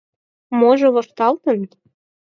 [0.59, 1.59] Можо вашталтын?